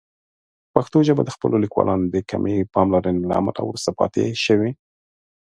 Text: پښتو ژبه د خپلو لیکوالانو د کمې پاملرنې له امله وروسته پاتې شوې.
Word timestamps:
پښتو 0.73 0.97
ژبه 1.07 1.21
د 1.25 1.29
خپلو 1.35 1.55
لیکوالانو 1.63 2.05
د 2.13 2.15
کمې 2.29 2.55
پاملرنې 2.75 3.21
له 3.29 3.35
امله 3.39 3.61
وروسته 3.65 3.89
پاتې 3.99 4.23
شوې. 4.45 4.71